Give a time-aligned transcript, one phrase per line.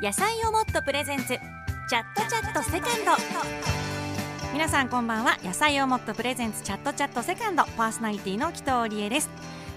[0.00, 1.26] 野菜をもっとプレゼンツ。
[1.26, 3.10] チャットチャットセカンド。
[4.52, 5.36] 皆さんこんばんは。
[5.42, 6.62] 野菜をもっとプレゼンツ。
[6.62, 7.64] チャットチャットセカンド。
[7.76, 9.28] パーソナリティの紀藤理恵です。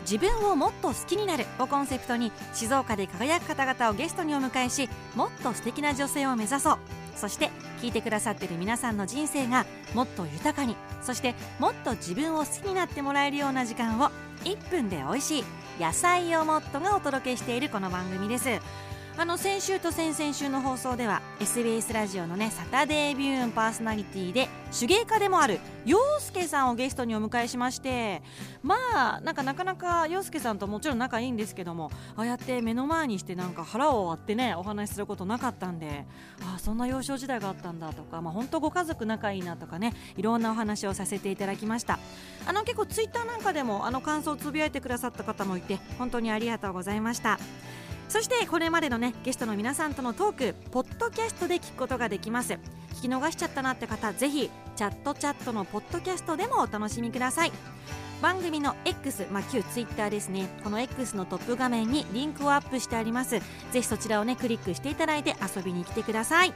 [0.03, 1.47] 自分をもっと好きになる。
[1.57, 6.77] をコンセプトに静岡で輝く方々をゲストにお迎えしもっと素敵な女性を目指そう。
[7.15, 7.49] そして
[7.81, 9.65] 聞いてくださっている皆さんの人生が
[9.95, 10.75] もっと豊かに。
[11.01, 14.11] そしてもっと自分を好きになってもらえるような時間を
[14.43, 15.43] 1分で美味しい
[15.79, 18.90] 野菜をもっとがお届けしているこの番組です。
[19.17, 24.47] あの先週と先々週の放送では SBS ラジオのねサタデービューンパーソナリティで
[24.77, 28.23] 手芸家でもある陽介さんをゲストにお迎えしまして
[28.63, 28.75] ま
[29.17, 36.05] あなんかなかなか陽介さんともちろん仲いいんですけどもああやって目の前にしてなんか腹を割ってねお話しすることなかったんで
[36.41, 41.99] あそんな幼少時代があったんだとかまあ本当ご家族仲いいなとかねいろんなお話をさせていただきました。
[42.47, 47.37] あの結構ツイッターなんかでもあの感想をつぶやいてくださった方もいて本当にありがとうございました。
[48.11, 52.55] そしてこれまでのねゲストの皆さんとのトークポッドキャストで聞くことができます。
[52.95, 57.53] 聞き逃しちゃったなって方ぜひチャットチャットのポッドキャストでもお楽しみください。
[58.21, 60.49] 番組の X、まあ、旧 Twitter ですね。
[60.61, 63.39] この X のトップ画面にリンクをアップしてあります。
[63.39, 66.53] ぜひそちらをねクリックしていただいて遊びに来てください。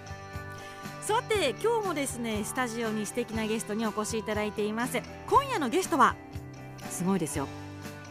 [0.99, 5.01] さて今日もですねスタジオに素敵なゲストにお越しいただいています。
[5.25, 6.17] 今夜のゲストは
[6.89, 7.47] すごいですよ。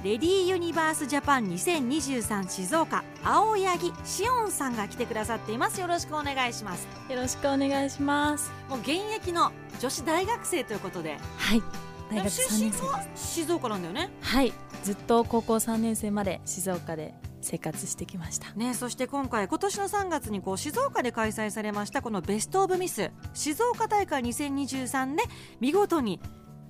[0.04, 5.80] レディーユニバースジャパン2023静岡青柳しおんさんが来てくださっています。
[5.80, 6.86] よろしくお願いします。
[7.08, 8.52] よろしくお願いします。
[8.68, 11.16] もう現役の女子大学生ということで。
[11.38, 11.62] はい。
[12.10, 13.16] 大学出3年生。
[13.16, 14.10] 静岡なんだよね。
[14.20, 14.52] はい。
[14.82, 18.52] ずっと高校3年生まで静岡で生活してきました。
[18.52, 25.22] ねそして今回今年の3月にこう静岡で開催されましたこのベストオブミス静岡大会2023で
[25.60, 26.20] 見事に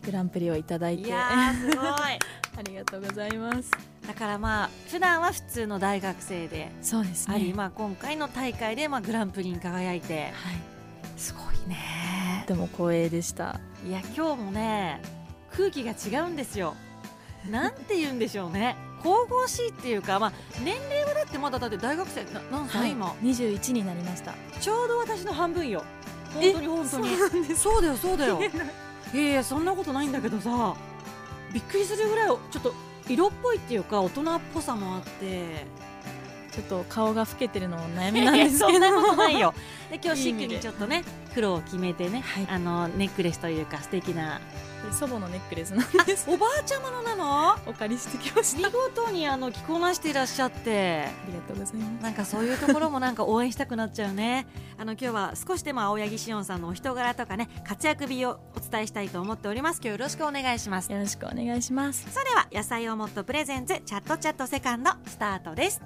[0.04, 1.08] グランプリをいただいて。
[1.08, 1.88] いやーすごい。
[2.56, 3.70] ありがとうございます。
[4.06, 7.34] だからまあ普段は普通の大学生でそうですね。
[7.34, 10.24] あり、まあ、今回の大会でまあグランプリに輝いて。
[10.24, 10.32] はい。
[11.16, 12.44] すごいね。
[12.46, 13.60] とても光栄でした。
[13.86, 15.00] いや今日もね
[15.56, 16.74] 空気が違うんですよ。
[17.50, 18.76] なんて言うんでしょうね。
[19.02, 20.32] 神々しいっていうか、まあ、
[20.64, 24.34] 年齢はだってまだだって大学生な何歳、今？21になりました。
[24.60, 25.84] ちょうど私の半分よ。
[26.32, 27.08] 本当に本当に。
[27.54, 28.40] そうだよそうだよ
[29.14, 30.74] いやいやそんなことないんだけどさ
[31.52, 32.74] びっくりするぐらいちょっと
[33.08, 35.66] 色っぽいっていうか大人っぽさもあって
[36.50, 38.70] ちょっと顔が老けてるのも悩みいなんですけど。
[38.70, 39.54] やそんなことないよ。
[39.90, 42.46] で今日シックにちょっとね黒を決めてね、はい。
[42.48, 44.40] あのネックレスというか素敵な。
[44.92, 46.30] 祖母のネックレスなんです。
[46.30, 47.56] おばあちゃまのなの？
[47.66, 48.68] お借りしてきました。
[48.68, 51.06] 見事にあの着こなしていらっしゃって。
[51.06, 52.02] ありがとうございます。
[52.02, 54.46] なんかそういうところもなんか応援したくなっちゃうね。
[54.76, 59.78] あの今日は少しでも青柳しおんさんのお人柄とかね活躍日をお伝えしたいと思っております。
[59.78, 60.92] 今日よろしくお願いします。
[60.92, 62.06] よろしくお願いします。
[62.12, 65.80] それでは野菜をもっとプレゼンツチャットチャットセカンドスタートです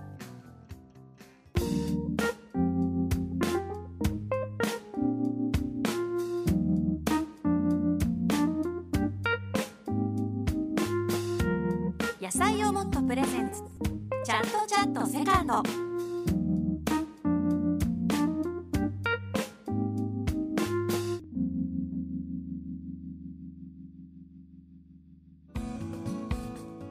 [12.28, 13.62] 野菜をもっとプレゼンツ。
[14.22, 15.62] チャットチャットセカンド。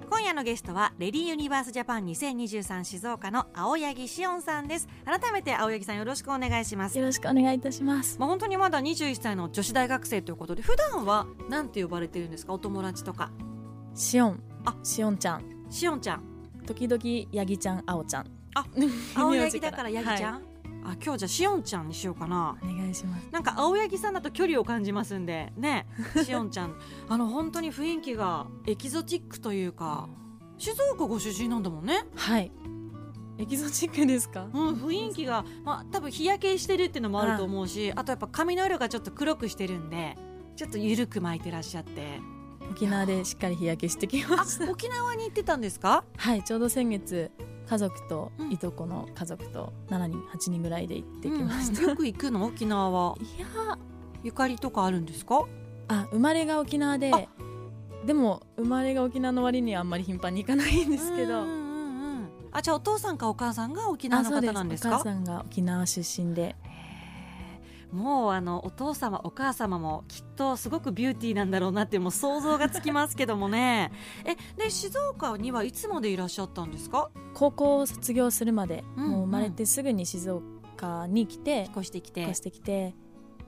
[0.10, 4.88] 今夜のゲストはレディーユニバースジャパン2023静岡の青柳しおんさんです。
[5.06, 6.98] 改めて青柳さんよろしくお願いします。
[6.98, 8.18] よろしくお願いいたします。
[8.18, 12.54] まあ本当にまだ21歳の女子大学生ということで普段はなんて呼ばれてるんですか？
[12.54, 13.30] お友達とか。
[13.94, 15.44] しおんあしおんちゃん。
[15.70, 16.24] しおんちゃん。
[16.66, 17.02] 時々
[17.32, 18.26] ヤギちゃんあおちゃん。
[18.54, 18.66] あ
[19.16, 20.44] 青柳だからヤギちゃん、はい
[20.84, 22.58] あ今日じゃあしおんちゃんにしようかな。
[22.62, 23.28] お願いします。
[23.32, 25.86] なんか青柳さんだと距離を感じますんでね
[26.26, 26.76] しおんちゃん。
[27.08, 30.10] あの本当に雰囲気がエキゾチックというか
[30.58, 32.06] 静岡ご出身なんだもんね。
[32.16, 32.52] はい。
[33.38, 34.50] エキゾチックですか？
[34.54, 40.18] うん、雰囲気が、まあ、多分日焼けしてるっていうのもあると思うしあとやっぱ髪の色がちょっと黒くしてるんで
[40.56, 42.20] ちょっと緩く巻いてらっしゃって
[42.72, 44.70] 沖縄でしっかり日焼けしてきあました。
[44.72, 46.04] 沖縄に行ってたんですか？
[46.18, 47.32] はいちょうど先月
[47.70, 48.52] 家族とうん。
[48.52, 51.84] いとこの家族と7人8人ぐらいで行ってきました、うん。
[51.86, 52.46] うんよく行くの？
[52.46, 52.90] 沖縄。
[53.12, 53.78] はいや。
[54.24, 55.46] ゆかりとかあるんですか？
[55.88, 57.28] あ生まれが沖縄であ。
[58.06, 61.44] でも生まれが沖縄の割にはあんまり頻繁に行かないんですけど。
[61.44, 61.68] うんうんうん
[62.50, 64.90] あじゃあお父さんかお母さんが沖縄の方なんですか？
[64.90, 66.56] お母さんが沖縄出身で
[67.92, 73.92] もうあのお父様お母様もきっとすごくビューティーなんだろうなってもう想像がつきますけどもね。
[74.26, 77.10] えで静岡にはいつまでいらっしゃったんですか？
[77.34, 82.22] 高校を卒業するまで、うんもう生まれてすぐに静岡に来て引っ越してきて。
[82.22, 82.96] 引っ越してきて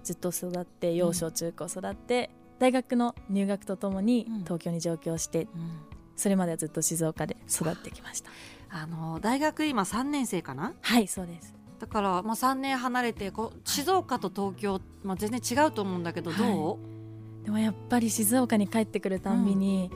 [0.03, 4.39] ずっと育って幼少中高育って、大学の入学とともにうん。
[4.43, 5.71] 東京に上京して、うん。
[6.15, 8.29] それまではずっと静岡で育ってきました。
[8.71, 10.73] あの大学今3年生かな？
[10.81, 19.89] はいそうですだから、まあ、3年離れてこう静岡と東京、まあ、全然違うと思うんだけどどう、でもやっぱり静岡に帰ってくるたんびに、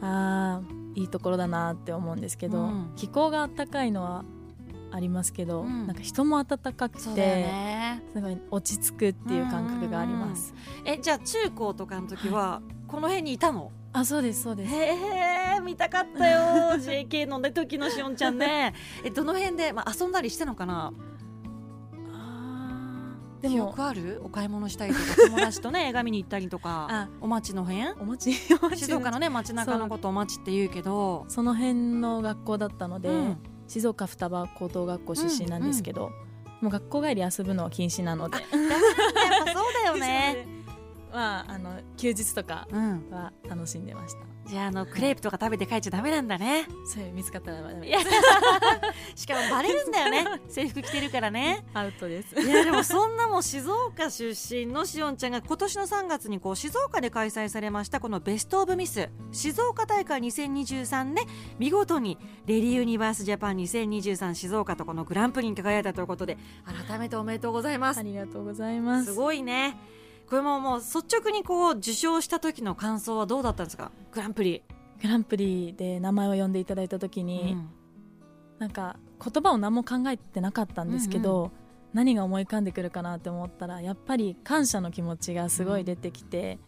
[0.00, 2.92] ああいいところだなって思うんですけど、うん。
[2.96, 4.24] 気候が暖かいのは
[4.90, 5.86] ありますけど、うん。
[5.86, 8.02] なんか人も温かくそうだよてね。
[8.14, 10.54] すごい落ち着くっていう感覚があります、
[10.84, 14.74] えじゃあ中高とかの時はこの辺にいたの、あそうですそうです。
[14.74, 16.40] へえ見たかったよ。
[16.78, 18.74] JK のね時のしおんちゃんね。
[19.04, 20.92] えどの辺で、まあ、遊んだりしてたのかな？
[23.42, 24.20] で記も憶ある？
[24.24, 27.90] お買い物したりとか友達とね 映画見に行ったりとかあお町の辺？
[28.00, 31.24] お餅お餅静岡のね街中のことお町って言うけど。
[31.28, 33.36] その辺の学校だったので、うん。
[33.66, 36.10] 静岡双葉高等学校出身なんですけど、
[36.60, 38.36] もう学校帰り遊ぶのは禁止なので。
[38.36, 38.42] やっ
[39.46, 40.46] ぱそうだよね。
[41.12, 43.08] まああの休日とかうん。
[43.10, 46.66] は楽しんでましたじゃああのクレープとか食べて帰っちゃダメなんだね。
[46.84, 48.00] そう見つかったらダメいや
[49.14, 50.26] しかもバレるんだよね。
[50.48, 51.64] 制服着てるからね。
[51.72, 52.38] アウトです。
[52.40, 59.08] いやでもそんなもん静岡出身のしおんちゃんが今年の3月にこう静岡で開催されましたこのベスト・オブ・ミス。
[59.30, 61.22] 静岡大会2023で
[61.58, 66.36] 見事にレディユニバース・ジャパン2023静岡とこのグランプリに輝いたということで
[66.88, 68.00] 改めておめでとうございます。
[68.00, 69.06] ありがとうございます。
[69.06, 69.78] すごいね
[70.32, 73.92] これももう率直にこう受賞した時の感想はどうだったんですか？
[74.14, 74.62] グランプリ、
[75.02, 77.54] グランプリで名前を呼んでいただいた時に、
[78.58, 81.50] なんか言葉を何も考えてなかったんですけど、
[81.92, 86.58] 何が思い浮かんでくるかなって思ったらやっぱり感謝の気持ちがすごい出てきて、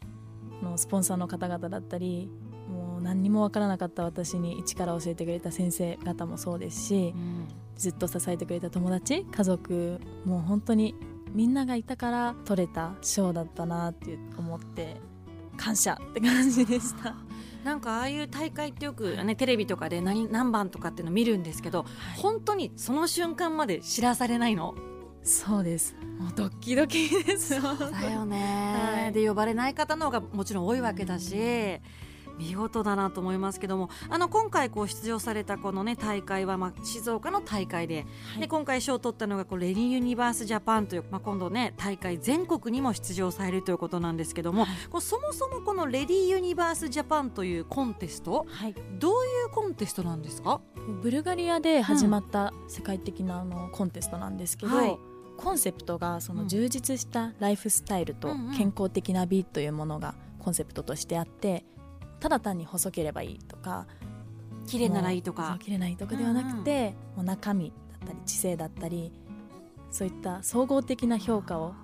[0.61, 2.29] あのスポンサーの方々だったり
[2.69, 7.49] もう何にも分からなかった私に一から教えてくれた先生方もそうですしうん。
[7.77, 10.95] ずっと支えてくれた友達家族もう本当に
[11.35, 14.97] みんながいたから取れた賞だったなって思って
[15.57, 17.17] 感謝って感じでした。
[17.65, 21.87] なんかああいう大会ってよく、ね、テレビとかで何何番とかっていうの見るんですけど
[22.17, 24.75] 本当にその瞬間まで知らされないの？
[25.23, 25.97] そうです。
[26.19, 27.59] もうドッキドキです。
[27.61, 29.13] だよね、はい。
[29.13, 31.81] で呼ばれない方の方がもちろん多いわけだし、
[32.39, 38.41] 見事だなと思いますけどもあの今回こう出場されたこの、ね、大会は、まあ、静岡の大会で,、はい。
[38.41, 49.15] で今回賞を取ったのがこうレディユニバースジャパンという、まあ、今度ね大会全国にも出場されるということなんですけども、こうそもそもこのレディユニバースジャパンというコンテストはい、どうい
[49.47, 50.61] うコンテストなんですか？
[51.03, 54.99] ブルガリアで始まった世界的なあのコンテストなんですけど、はい。
[55.37, 56.39] コンセプトがそうん。
[56.41, 61.65] の充実したライフスタイルと健康的な美というものがコンセプトとしてあって
[62.21, 63.87] ただ単に細ければいいとか
[64.67, 65.59] 綺麗ならいいとか。
[65.61, 67.75] 綺麗ならいいとかではなくて、もう中身だ
[68.07, 69.13] ったり知性だったり
[69.91, 71.75] そういった総合的な評価を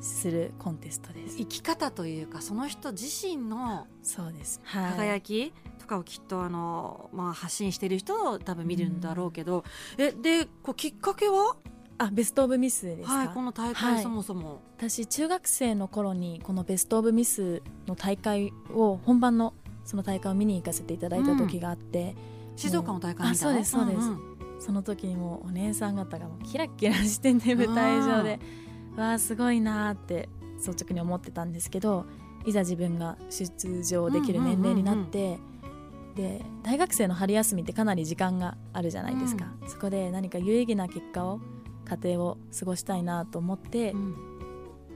[0.00, 1.36] するコンテストです。
[1.38, 9.64] 生き方というかその人自身のそうです、はい、輝きとかをきっとあの、まあ、発信している人を多分見るんだろうけど、
[9.96, 11.56] えでこうきっかけは、
[11.98, 14.02] あベスト・オブ・ミスですか、はい、この大会、はい。
[14.02, 14.62] そもそも。
[14.76, 19.52] 私中学生の頃にこのベスト・オブ・ミスの大会を本番の
[19.88, 22.14] その大会を見に行かせていただいた時があって、
[22.56, 24.06] 静岡の大会そうですそうです。
[24.10, 24.20] んん。
[24.60, 28.38] その時にもうお姉さん方がもうキラキラしてね舞台上で。
[28.98, 32.04] わあすごいなーって率直に思ってたんですけど
[32.44, 35.38] いざ自分が出場できる年齢になって、
[36.14, 41.40] で大学生の春休みってかなり時間があるじゃないですか、そこで何か有意義な結果を
[41.88, 44.16] 家庭を過ごしたいなと思ってうん。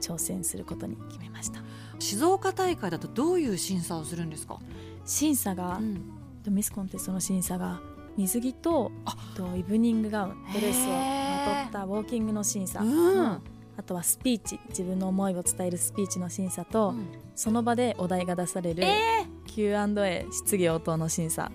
[0.01, 1.63] 挑戦することに決めました。
[1.97, 4.59] 静岡大会だとどういう審査をするんですか、
[5.05, 6.53] 審査が、うん。
[6.53, 7.79] ミスコンテストの審査が
[8.17, 9.15] 水着とあ。
[9.35, 13.41] とイブニングガウンドレスをまとったウォーキングの審査、うん。
[13.75, 14.59] あとはスピーチ。
[14.69, 17.07] 自分の思いを伝えるスピーチの審査と、うん。
[17.35, 21.51] その場でお題が出されるえ Q&A 質疑応答の審査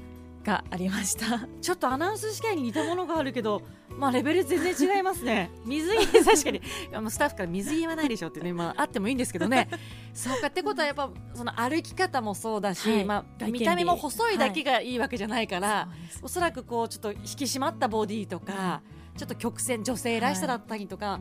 [0.49, 1.26] がありました？
[1.26, 3.62] ー ちょっとアナウンス試験に似たものがあるけど、
[3.99, 5.50] まあ、レベル全然違いますね。
[5.67, 6.62] 水着 確かに。
[6.93, 9.69] あのスタッフから水着はないでしょってね、まあ、あってもいいんですけどね。
[10.14, 13.05] そうかってことはやっぱその歩き方もそうだし、はい。
[13.05, 14.95] まあ、外見た目も細いだけがい。
[14.95, 18.81] いわけじゃないから、そうですおそらくこうちょっと引き締まったボディとか、
[19.17, 21.21] ちょっと曲線女性らしさだったりとか、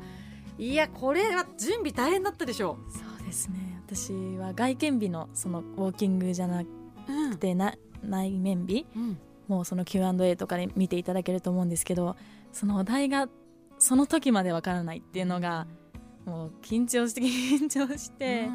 [0.58, 3.82] い、やこれは準備大変だったでしょそうですね。
[3.86, 6.68] 私は外見美のそのウォーキングじゃなく
[7.10, 7.14] う。
[7.14, 7.38] うん。
[7.38, 7.74] てな
[8.04, 9.18] 内面美うん。
[9.48, 12.18] もうその Q&A とかで見ていただけると思うんですけど
[12.52, 13.30] そのお題が
[13.80, 15.68] その時までわからないっていうのが
[16.26, 18.50] もう緊張して 緊張して、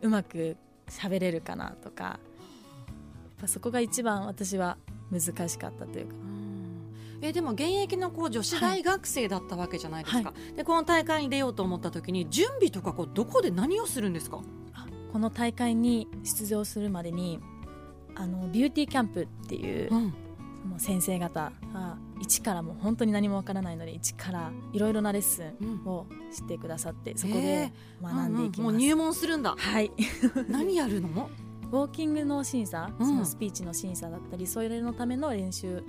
[0.00, 0.56] うまく
[0.88, 2.20] 喋れるかなとかやっ
[3.40, 4.78] ぱそこが一番私は
[5.10, 6.14] 難しかったというか。
[6.14, 6.40] うん。
[7.22, 14.40] えでも現役のこう女子大学生だったわけじゃないですか、でこの大会に出ようと思った時に準備とかこうどこで何をするんですか、
[15.12, 17.40] この大会に出場するまでに
[18.20, 20.14] あのビューティーキャンプっていう、ん。
[20.60, 27.72] もう先生方が一からもう本当に何もわからないので一からいろいろなレッスンをしてくださって、そこで
[28.02, 28.76] 学んでいきます、うんうん。
[28.76, 29.54] もう入門するんだ。
[29.56, 29.90] はい。
[30.48, 31.30] 何やるの？
[31.72, 33.06] ウォーキングの審査、うん。
[33.06, 35.82] そのスピーチの審査だったりそれのための練習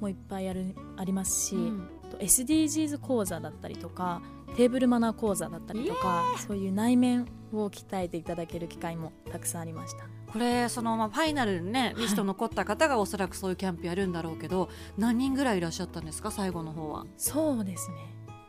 [0.00, 1.88] もいっぱいあるありますし、うん。
[2.10, 4.22] と SDGs 講座だったりとか
[4.56, 17.06] テーブルマナー講座だったりとかそういう内面を鍛えていただける機会もたくさんありましたこれそのまあファイナルにねリスト残った方がおそらくそういうキャンプやるんだろうけど何人ぐらいいらっしゃったんですか最後の方は？
[17.16, 17.96] そうですね。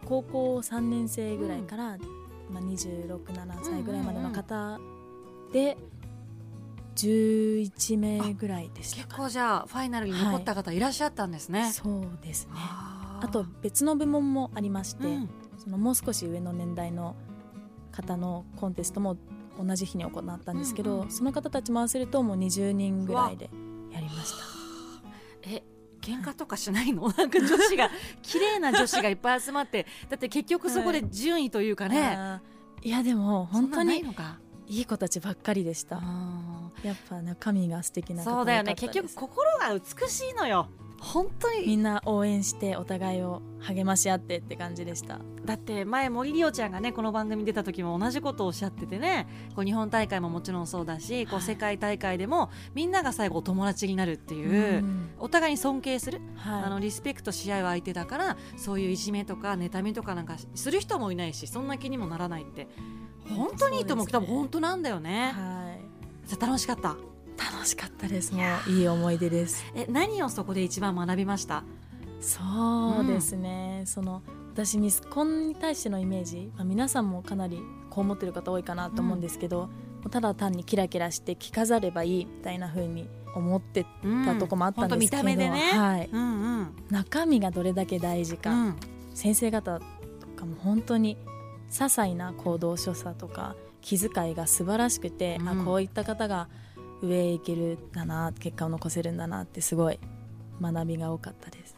[0.04, 1.98] 高校3年生ぐらいから、
[2.51, 3.20] まあ、267
[3.62, 4.80] 歳ぐらいまでの方
[5.54, 5.77] で
[6.96, 12.54] 11名ぐらいでしたか、結構じゃあファイナルに残った方いらっしゃったんですね、そうですね。
[12.56, 15.30] あと別の部門もありまして、うん。
[15.58, 17.15] そのもう少し上の年代の
[17.92, 19.18] 方のコンテストも
[19.58, 23.50] 同じ日に行ったんですけど、うんうんその方たちも合わせるともう20人ぐらいで
[23.92, 24.38] やりました。
[25.50, 25.64] え
[26.02, 27.08] 喧嘩とかしないの？
[27.18, 27.90] なんか女子が
[28.22, 32.88] 綺麗な女子がいっぱい集まって だって結局そこで順位というかね、あー。
[32.88, 34.04] いやでも本当に
[34.68, 36.00] いい子たちばっかりでした。
[36.02, 38.76] あやっぱ中身が素敵なそうだよね。
[38.76, 45.20] 結局心が美しいのよ本当にみんな応援してお互いを励まし合ってって感じでした。
[45.44, 49.28] だって前森里央ちゃんがねこの番組に出た時も同じことをおっしゃっててね。
[49.56, 56.64] こう日本大会ももちろんそうだしこうはい世界大会でもみんなが最後お友達になるっていう、んお互いに尊敬する、はい。
[56.64, 62.68] あのリスペクトし合う相手だからそういういじめとか妬みとかなんかする人もいないしそんな気にもならないって。
[63.30, 64.06] 本当にいいと思う。
[64.06, 66.28] うね分本当なんだよね、はい。
[66.28, 66.96] じゃあ楽しかった
[67.38, 68.34] 楽しかったです。
[68.34, 69.63] もういい思い出です。
[69.75, 71.63] え何をそこで一番学びました？
[72.22, 72.42] そ
[73.01, 74.24] うですね、その
[74.54, 77.58] 私ミスコンに対してのイメージ、まあ、皆さんもかなり
[77.89, 79.70] こう思ってる方多いかなと思うんですけど、も
[80.06, 86.75] うただ単にキラキラして着飾ればいいみたいな風に思ってうんたとこもあったんですけど、本当見た目でね、はい、うんうん。
[86.89, 88.75] 中身がどれだけ大事か、うん。
[89.13, 89.86] 先生方と
[90.36, 91.18] かも本当に
[91.70, 95.50] 些細な行動所作とか気遣いが素晴らしくて、うん。
[95.50, 96.48] あこういった方が
[97.02, 100.00] 上へ行けるんだな結果を残せるんだなってすごい
[100.62, 101.75] 学びが多かったです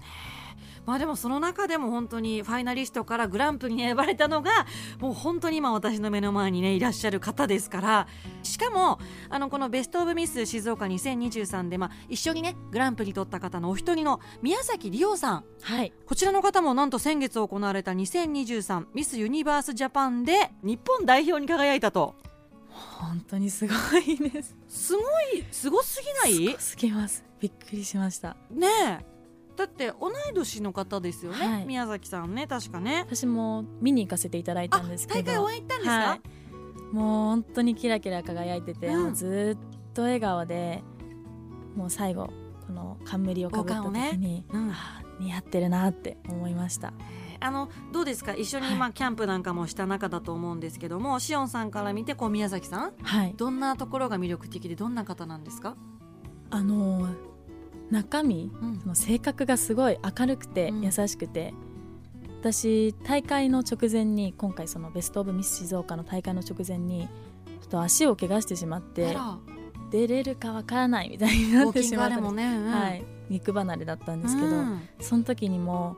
[0.88, 4.66] まあでもその中でも本当にファイナリストからグランプリに選ばれたのが
[5.02, 8.08] もう本当に今私の目の前にねいらっしゃる方ですから。
[8.42, 8.98] しかも
[9.30, 15.44] あのこのベスト・オブ・ミス静岡2023で、まあ、一緒にねグランプリ取った方のお一人の宮崎里央さん。
[15.62, 15.92] はい。
[16.06, 22.16] こちらの方もなんと先月行われた2023ミス・ユニバース・ジャパンで日本代表に輝いたと
[23.00, 24.56] 本当にすごいです。
[24.68, 25.04] すごい
[25.52, 26.56] すごすぎない？
[26.60, 27.24] すぎます。
[27.40, 28.38] びっくりしました。
[28.52, 28.68] ね
[29.02, 29.06] え。
[29.56, 31.66] だって同い年の方ですよね、はい。
[31.66, 33.00] 宮崎さんね確かね。
[33.08, 35.32] 私も見に行かせていただいたんですけど。
[35.32, 36.96] 大会応援行ったんですか、はい。
[36.96, 39.04] もう本当にキラキラ輝いてて、うん。
[39.06, 40.84] もうずっと笑顔で
[41.76, 42.30] もう最後
[42.68, 44.74] この冠をかぶった時に、うん。
[45.20, 46.94] 似合ってるなって思いました
[47.40, 48.34] あのどうですか？
[48.34, 48.76] 一緒にはい。
[48.76, 53.34] 今キャンプなんかもした中だと思うんですけども、しおんさんから見てこう宮崎さんはい。
[53.38, 55.76] どんなところが魅力的でどんな方なんですか、
[56.50, 57.16] あのー
[57.90, 58.80] 中身うん。
[58.80, 60.82] その性格がすごい明るくてうん。
[60.82, 61.54] 優しくて、
[62.42, 67.08] 私大会の直前に今回そのベスト・オブ・ミス静岡の大会の直前に
[67.62, 69.18] ちょっと足を怪我してしまって
[69.90, 72.72] 出れるかわからないみたいになってしまったんです、うん。
[72.72, 74.82] はい、肉離れだったんですけど、うん。
[75.00, 75.96] その時にも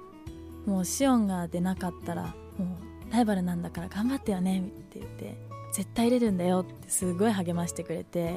[0.69, 2.77] もうシオンが出なかったらも
[3.09, 5.35] うライバルなんだから頑張ってよねって言って
[5.73, 8.35] 絶対出るんだよってすごい励ましてくれて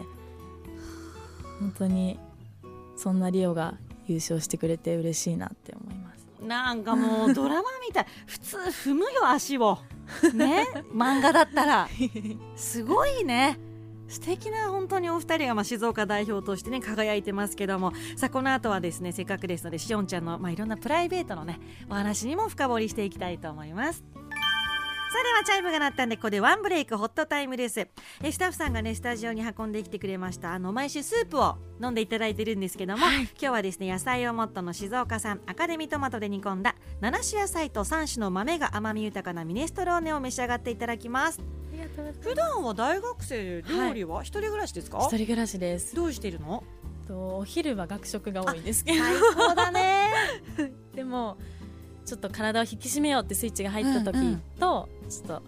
[1.61, 2.19] 本当に
[2.97, 3.75] そんなリオが
[4.07, 6.27] 優勝してくれて嬉しいなって思います。
[6.43, 8.57] なんかもうドラマみたい 普通
[8.91, 9.79] 踏むよ足を。
[10.35, 10.67] ね？
[10.93, 11.89] 漫画だったら。
[12.57, 13.59] すごいね
[14.09, 24.05] 素敵な本当にお二人がまあ静岡代表としてね輝いてますけどもさあこの後はですねせっかくですのでしおんちゃんのまあいろんなプライベートのねお話にも深掘りしていきたいと思います。
[25.13, 27.87] それではチャイムが鳴ったんでここでワンブレイクホットタイムです。
[28.23, 33.25] えスタッフさんがねスタジオに運んできてくれましたあの毎週スープを飲んでいただいてるんですけども、はい。
[33.25, 41.41] 今日はですね野菜をモットーの静岡産アメーラトマトで煮込んだ7種野菜と3種の豆が甘み豊かなミネストローネを召し上がっていただきます
[42.21, 45.95] 普段は大学生料理は一人暮らしですか、一人暮らしです。
[45.95, 46.65] どうしているの？
[47.07, 49.05] とお昼は学食が多いんですけど。
[49.05, 50.11] 最高だね。
[50.95, 51.37] でも
[52.05, 54.43] ちょっと体を引き締めようってスイッチが入った時うんうん。
[54.59, 55.43] と、ちょっと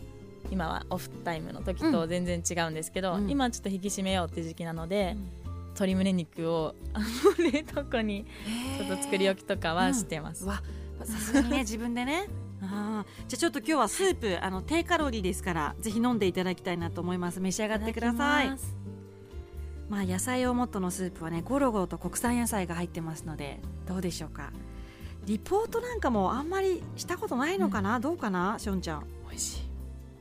[0.50, 3.30] 今はオフタイムの時と全然違うんですけど、うん。
[3.30, 5.44] 今ちょっと引き締めようって時期なので、うん。
[5.74, 8.24] 鶏胸肉をあの冷凍庫に
[8.78, 10.62] ちょっと作り置きとかはしてます、うわ
[11.02, 12.28] さすがにね自分でね
[12.70, 13.28] あー。
[13.28, 17.40] じゃあちょっと今日はスープあの低カロリーですからぜひ飲んでいただきたいなと思います。
[17.40, 18.56] 召し上がってください。
[19.88, 24.50] まあ野菜をもっとのスープはねゴロゴロと国産野菜が入ってますのでどうでしょうか。
[25.26, 28.58] リポートなんかもあんまりしたことないのかな、どうかな？
[28.58, 29.06] しおんちゃん。
[29.30, 29.62] 美味しい。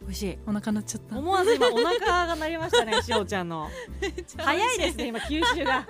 [0.02, 0.38] 美味しい。
[0.46, 1.18] お腹鳴っちゃった。
[1.18, 3.70] 思わず今お腹 が鳴りましたねしおちゃんの。
[4.38, 5.72] 早いですね今吸収が。
[5.72, 5.88] や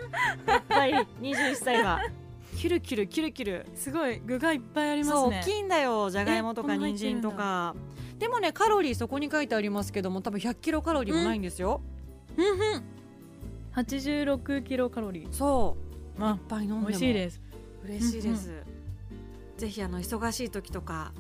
[0.58, 2.00] っぱり21歳は
[2.54, 5.42] キュルキュルキュルキュルすごい具がいっぱいありますね。
[5.42, 7.76] 大きいんだよじゃがいもとか人参とか。
[8.20, 11.82] でもねカロリーそこに書いてありますけども多分100キロカロリーもないんですよ、
[13.76, 15.34] 86キロカロリー。
[15.34, 15.76] そ
[16.18, 16.22] う。
[16.22, 16.88] いっあぱい飲んでも。
[16.88, 17.42] 美味しいです。
[17.84, 18.52] 嬉しいです、
[19.58, 21.12] ぜひあの忙しい時とか。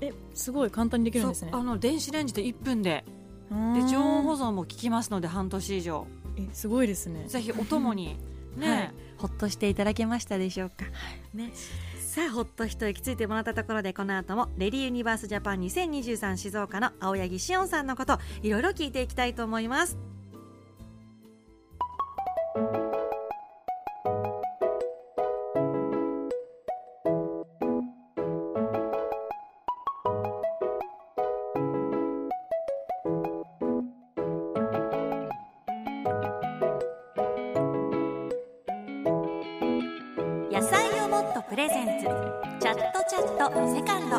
[0.00, 1.50] えすごい簡単にできるんですね。
[1.54, 3.04] あの電子レンジで1分で。
[3.50, 6.06] で常温保存も効きますので半年以上。
[6.38, 7.24] えすごいですね。
[7.26, 8.16] ぜひお供に
[8.56, 8.94] ね、はい。
[9.18, 10.86] ほっとしていただけましたでしょうか、
[11.34, 11.52] ね、
[11.98, 19.98] さあほっと一息ついてもらったところでこの後もレディユニバースジャパン2023静岡の青柳しおんさんのこといろいろ聞いていきたいと思います
[41.50, 42.04] プレゼンツ。
[42.04, 44.16] チャットチャットセカンド。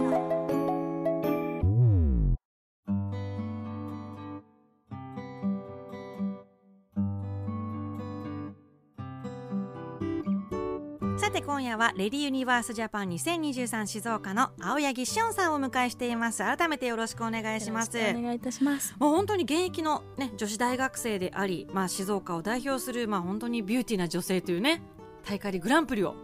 [11.18, 16.40] さて今夜はレディユニバースジャパン2023静岡の青柳しおんさんをお迎えしています。
[16.40, 17.98] 改めてよろしくお願いします。
[17.98, 18.94] よろしくお願いいたします。
[19.00, 24.82] もう本当に現役の、ね、女子大学生であり、まあ、静岡を代表する、まあ、本当にビューティーな女性というね
[25.24, 26.16] 大会でグランプリを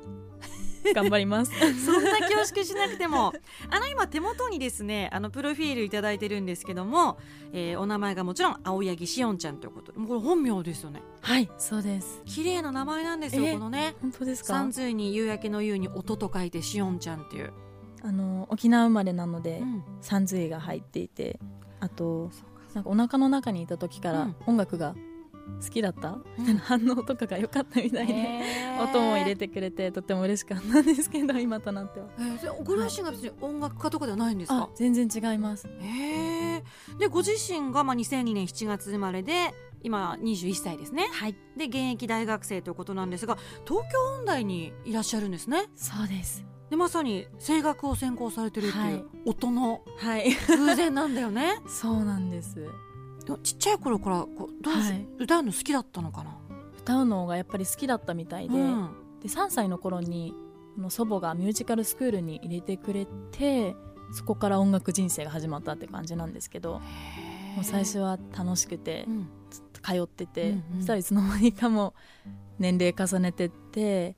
[0.95, 1.51] 頑張ります。
[1.85, 3.33] そんな恐縮しなくても。
[3.69, 7.17] あの今手元にですねあのプロフィールいただいてるんですけども、
[7.53, 9.91] えーお名前がもちろん青柳しおんちゃんということ。
[9.91, 11.01] でもうこれ本名ですよね。
[11.21, 12.21] はいそうです。
[12.25, 13.95] 綺麗な名前なんですよえこのね。
[14.01, 14.53] 本当ですか？
[14.53, 17.51] 三髄に夕焼けの夕に音と書いてしおんちゃんっていう、
[18.03, 19.83] あの沖縄生まれなのでうん。
[20.01, 21.39] 三髄が入っていて
[21.79, 22.29] あと
[22.73, 24.35] なんかお腹の中にいた時からうん。
[24.45, 24.95] 音楽が
[25.61, 26.23] 好きだった、うん。
[26.37, 28.83] みたいな反応とかが良かったみたいで、へー。
[28.83, 32.07] 音も入れてくれてとっても嬉しかったんですけど今となっては。
[32.19, 34.63] えーでご両親が別に音楽家とかではないんですか？
[34.63, 35.67] あ全然違います。
[35.67, 36.63] へえ
[36.99, 41.07] でご自身がまあ2002年7月生まれで今21歳ですね。
[41.11, 41.35] はい。
[41.55, 45.65] で現役大学生ということなんですが東京音大にいらっしゃるんですね。
[45.75, 46.43] そうです。
[46.69, 49.05] でまさに声楽を専攻されてるっていう、はい。
[49.25, 50.29] 音のはい。
[50.47, 51.61] 偶然なんだよね。
[51.67, 52.65] そうなんです
[53.43, 55.07] ちっちゃい頃からこうどうし、はい。
[55.19, 56.37] 歌うの好きだったのかな？
[56.79, 58.89] 歌うのがやっぱり好きだったみたいで,、うん。
[59.21, 60.33] で3歳の頃に
[60.77, 63.75] あの祖母がミュージカルスクールに入れてくれて
[64.13, 66.79] そこから音楽人生が始まったって感じなんですけど
[67.55, 69.27] もう最初は楽しくてうん。
[69.81, 70.77] 通ってて、うんうん。
[70.77, 71.93] そしたらいつの間にかも
[72.25, 74.15] う年齢重ねてって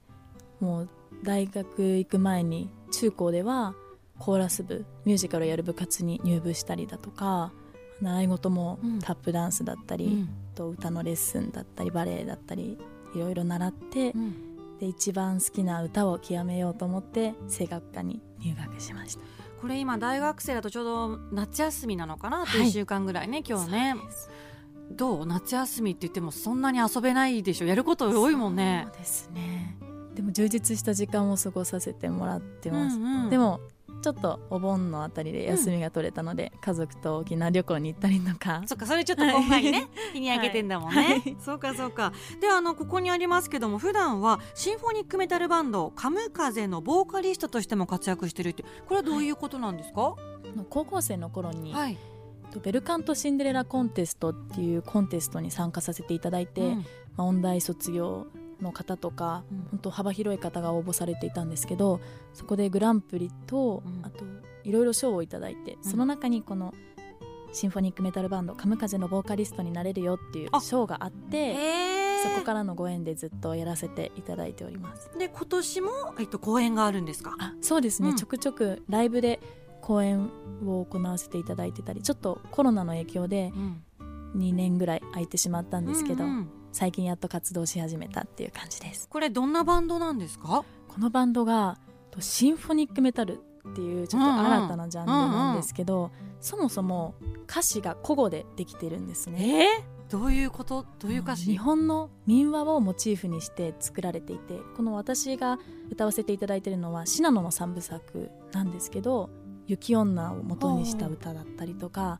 [0.59, 0.89] もう
[1.23, 3.75] 大学行く前に中高では
[4.17, 7.51] コーラス部ミュージカルをやる部活に入部したりだとか
[8.01, 8.99] 習い事もうん。
[8.99, 10.29] タップダンスだったり、うん。
[10.55, 12.77] と歌のレッスンだったりバレエだったり
[13.15, 14.77] いろいろ習って、うん。
[14.79, 19.21] で一番好きな歌を極めようと思って声楽科に入学しました。
[19.61, 23.95] これ今大学生だとちょうど夏休みなのかな、あとはい1週間ぐらいね今日ね。
[24.91, 25.25] どう？
[25.25, 27.67] 夏休みって言ってもそんなに遊べないでしょ？
[27.67, 28.85] やること多いもんね。
[28.87, 29.77] そうですね。
[30.15, 33.29] でも充実した時間を過ごさせてもらってます、うんうん。
[33.29, 33.59] でも
[34.01, 38.61] ちょっとお盆のあたりで休みが取れたので、家族と沖縄旅行に行ったりとか。
[38.65, 41.37] そっかそれちょっと今回にね、 日に焼けてんだもんね、はい。
[41.39, 42.13] そうかそうか。
[42.39, 50.15] であのここにありますけども普段はシンフォニックメタルバンドカムカゼのボーカリストとしても活躍してるってこれはどういうことなんですか？
[50.69, 51.97] 高校生の頃に、はい、
[52.51, 56.85] とベルカントシンデレラコンテストっていうコンテストに参加させていただいて、うん。
[57.17, 58.27] まあ、音大卒業
[58.61, 59.67] の方とか、うん。
[59.71, 61.99] 本当幅広い方が応募されていたんですけど
[62.33, 64.05] そこでグランプリと、うん。
[64.05, 64.25] あと
[64.63, 65.83] いろいろ賞をいただいて、うん。
[65.83, 66.73] その中にこの
[67.51, 70.61] シンフォニックメタルバンド「カムカゼのボーカリストになれるよ」っていうあ。
[70.61, 71.55] 賞があって
[72.23, 75.09] そこからのご縁でずっとやらせていただいております。
[75.17, 77.35] で今年も、えっと、公演があるんですか？
[77.39, 78.15] あそうですね、うん。
[78.17, 79.39] ちょくちょくライブで
[79.81, 80.29] 公演
[80.65, 83.83] を行わせていただいてたりちょっとコロナの影響でうん。
[84.35, 89.07] 2年ぐらい空いてしまったんですけど、うんうん最近やっと活動し始めたっていう感じです。
[89.09, 90.63] これどんなバンドなんですか？
[90.87, 91.77] このバンドが
[92.11, 97.15] とシンフォニックメタルっていうちょっと新たなジャンルなんですけど、そもそも
[97.49, 99.63] 歌詞が古語でできてるんですね。
[99.63, 100.85] えー、どういうこと？
[100.99, 101.45] どういう歌詞？
[101.51, 105.59] 日本の民話をモチーフにして作られていてこの私が
[105.91, 109.29] 歌わせていただいているのは信濃の三部作なんですけど
[109.67, 112.19] 雪女を元にした歌だったりとか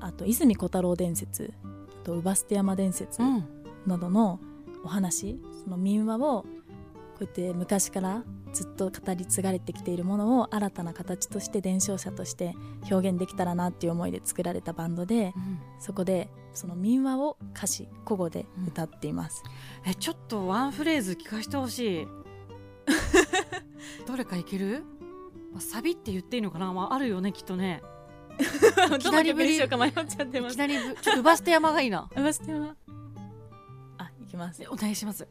[0.00, 4.40] あと泉小太郎伝説あと姥捨山伝説うんなどの
[4.84, 6.46] お話その民話をこ
[7.20, 12.54] うやって昔からずっと語り継がれてきているものを新たな形として伝承者として
[12.90, 15.32] 表現できたらなっていう思いで作られたバンドで
[15.78, 19.42] そこでその民話を歌詞古語で歌っています、
[19.86, 22.08] えちょっとワンフレーズ聞かせてほしい。
[24.06, 24.84] どれかいける、
[25.52, 27.82] まあ、サビって言っていいのかな、まあ、あるよねきっとね。
[28.38, 30.52] いきなりぶりちゃってます。
[30.52, 32.08] いきなりぶちょっとウバステ山がいいな。
[32.14, 32.81] うばしてはあい
[34.32, 34.64] きます。
[34.68, 35.28] お願いします。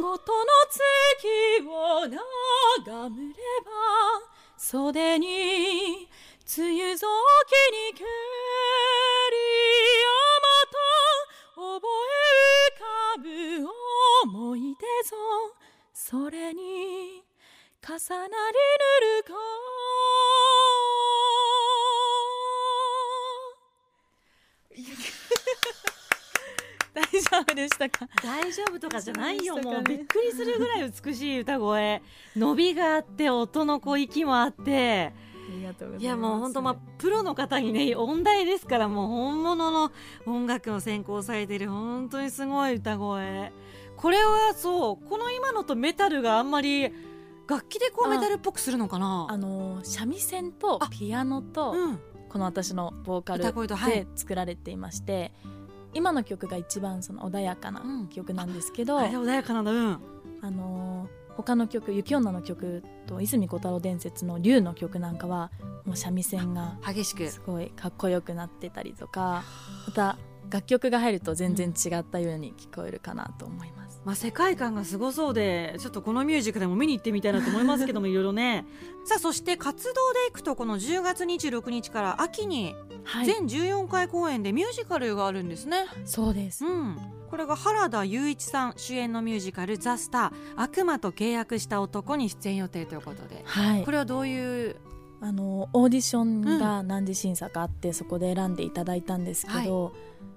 [0.00, 3.70] ごとの月を眺めれば
[4.56, 6.08] 袖に
[6.56, 7.06] 梅雨ぞ
[7.46, 7.52] き
[7.92, 8.06] にけり
[10.00, 12.24] 山と覚え
[12.76, 12.84] 浮か
[13.22, 13.68] ぶ
[14.38, 15.16] 思い出ぞ
[15.92, 17.24] それに
[17.82, 19.34] 重なりぬるか
[27.50, 28.08] 大丈夫でしたか？
[28.22, 29.62] 大丈夫とかじゃないよ、ね。
[29.62, 32.02] もうびっくりするぐらい美しい歌声。
[32.36, 35.12] 伸びがあって音のこう息もあって
[35.98, 39.90] いやもう本当まあプロの方にね音大ですからもう本物の
[40.26, 43.52] 音楽を専攻されてる本当にすごい歌声。
[43.96, 46.92] これはそうこの今のとメタルがあんまり
[47.48, 49.26] 楽器でこうあメタルっぽくするのかな？
[49.28, 52.00] あの三味線とピアノとうん。
[52.30, 55.32] この私のボーカルで作られていまして、
[55.94, 58.08] 今の曲が一番その穏やかなうん。
[58.08, 59.70] 曲なんですけど、あれ穏やかなんだ。
[59.72, 59.98] うん。
[60.42, 65.50] あのー他の曲「雪女」の曲と泉小太郎伝説の「竜」の曲なんかは
[65.86, 67.28] もう三味線が激しく。
[67.28, 69.42] すごいかっこよくなってたりとか
[69.86, 70.18] また
[70.50, 73.89] 楽曲が入ると全然違ったように聞こえるかなと思います。
[74.04, 78.66] まあ、世界観がすごそうでちょっとこのミュージックでも見に行ってみたいなと思いますけども いろいろね。
[79.04, 86.66] さあそして活動でいくとこの10月26日から秋にはい、全14回公演でミュージカルがあるんですね、そうです。
[86.66, 86.96] うん、
[87.30, 93.42] これが原田雄一さん主演のミュージカル「ザ・スター悪魔と契約した男」に出演予定ということで。
[93.46, 93.84] はい。
[93.84, 94.76] これはどういう
[95.22, 99.92] あのオーディションが何次審査かあって、そこで選んでいただいたんですけど、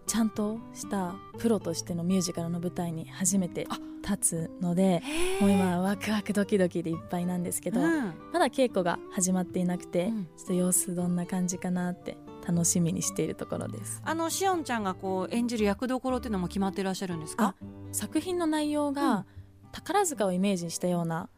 [0.06, 3.67] ちゃんとしたプロとしてのミュージカルの舞台に初めて
[4.04, 5.02] 立つので
[5.39, 8.13] もう今ワクワクドキドキでいっぱいなんですけど、うん。
[8.34, 10.26] まだ稽古が始まっていなくて、うん。
[10.38, 14.02] ちょっと様子どんな感じかなって楽しみにしているところです。
[14.04, 17.56] あのしおんちゃんがこう演じる役どころっていうのも決まってらっしゃるんですか？
[17.93, 18.93] 作品の内容うん。
[18.93, 19.26] が
[19.72, 21.30] 宝塚をイメージしたような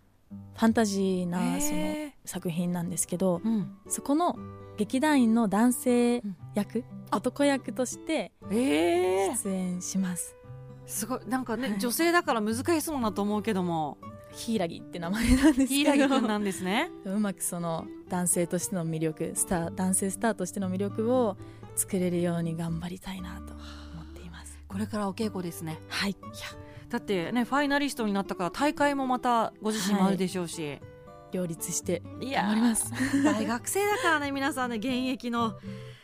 [0.55, 3.77] ファンタジーなその作品なんですけどうん。
[3.87, 4.37] そこの
[4.77, 7.17] 劇団員の男性役、あ。
[7.17, 10.35] 男役としてえー、出演します。
[10.85, 11.19] すごい。
[11.27, 11.79] なんかね、はい。
[11.79, 13.97] 女性だから難しそうなと思うけども。
[14.35, 16.21] 柊って名前なんですけど。
[16.21, 16.91] なんですね。
[17.05, 21.37] うまくその男性としての魅力スター男性スターとしての魅力を
[21.75, 24.59] 作れるように頑張りたいなと思っています。
[24.67, 25.79] これからお稽古ですね。
[25.87, 26.11] はい。
[26.11, 26.64] いや
[26.95, 30.79] だってねファイナリストになったから大会もまたご自身もあるでしょうし、
[31.33, 32.93] 両立してい、頑張ります。
[33.21, 35.55] 大学生だからね皆さんね現役の。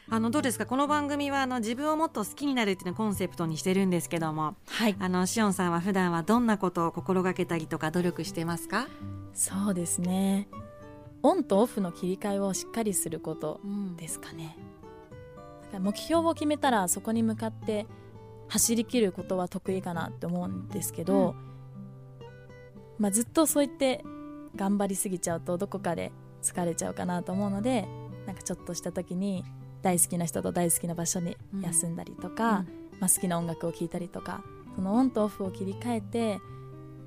[0.09, 0.65] あのどうですか？
[0.65, 4.57] この番組はあの自分をもっと好きになるっていうのをコンセプトにしてるんですけども。
[4.67, 4.95] はい。
[4.99, 8.89] あのしおんさんは普段はどんなことを心がけたりとか努力してますか、
[9.33, 10.49] そうですね。
[11.23, 14.57] オンとオフの切り替えをしっかりすることうんですかね。
[15.61, 17.87] だから目標を決めたらそこに向かって
[18.51, 21.35] 走り切ることは得意かなって思うんですけど、
[22.99, 24.03] まあ、ずっとそう言って
[24.57, 26.11] 頑張りすぎちゃうとどこかで
[26.43, 27.87] 疲れちゃうかなと思うので
[28.27, 29.45] なんかちょっとした時に
[29.81, 32.65] 大好きな人と大好きな場所に休んだりとか、
[32.99, 34.43] まあ、好きな音楽を聴いたりとか
[34.75, 36.39] そのオンとオフを切り替えて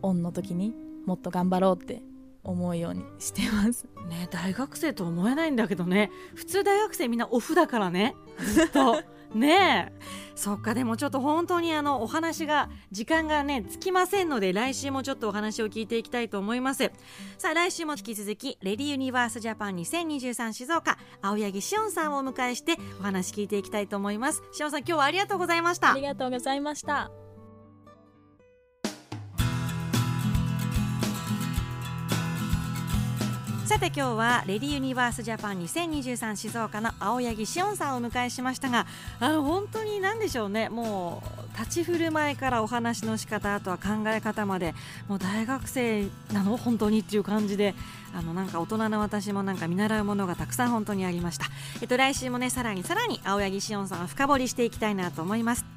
[0.00, 0.72] オンの時に
[1.04, 2.00] もっと頑張ろうって
[2.42, 3.86] 思うようにしてます。
[4.08, 6.10] ね大学生と思えないんだけどね。
[6.34, 8.14] 普通大学生みんなオフだからね。
[8.38, 9.02] ずっと
[9.34, 10.24] ねえ。
[10.34, 16.90] そっかでもちょっと本当にあのお話が時間がねつきませんので来週もちょっとお話を聞いていきたいと思います。
[17.38, 24.42] さあ来週も引き続きレディユニバースジャパン2023静岡青柳しおんさんをお迎えしてお話聞いていきたいと思います。
[24.52, 25.92] しおんさん今日はありがとうございました。
[25.92, 27.23] ありがとうございました。
[33.64, 38.86] さて今日はレディユニバースジャパン2023静岡の青柳しおんさんをお迎えしましたが
[39.20, 40.68] あの本当に何でしょうね。
[40.68, 41.22] も
[41.56, 44.74] う立ち振る舞いからお話の仕方あとは考え方まで
[45.08, 46.58] もう大学生なの？
[46.58, 47.74] 本当にっていう感じで
[48.14, 51.46] あのなんか大人の私もなんか見習うものがたくさん本当にありました、
[51.80, 55.73] えっと、来週もねさらにさらに青柳しおんさんを深掘りしていきたいなと思います。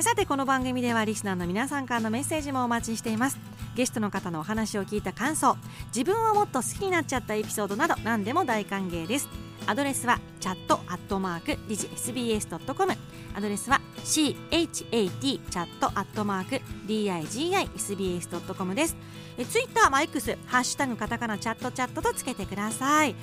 [0.00, 3.38] さてこの番組ではリスナーの皆さんからのメッセージもお待ちしています。
[3.74, 5.56] ゲストの方のお話を聞いた感想
[5.94, 9.28] 自分をもっと好きになっちゃったエピソードなど何でも大歓迎です。
[9.66, 12.92] アドレスはチャットアットマークディジ SBS.com
[13.34, 18.96] アドレスは CHAT chat アットマーク DIGISBS.com です。
[19.38, 23.14] えツイッター、まあ、X ハッシュタグカタカナチャットチャットとつけてください。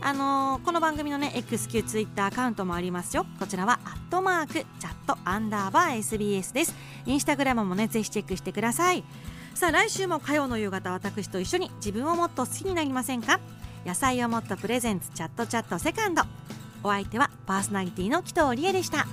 [0.00, 3.26] あのーこの番組のね XQ ツイッターアカウントもありますよ。
[3.38, 6.74] こちらはアットマークチャットアンダーバー SBS です。
[7.06, 9.04] インスタグラムもねぜひチェックしてください。
[9.54, 13.40] さあ来週も火曜の夕方私と一緒に自分をもっと好きになりませんか？
[13.84, 16.22] 野菜をもっとプレゼンツチャットチャットセカンド。
[16.82, 19.06] お相手はパーソナリティの紀藤理恵でした。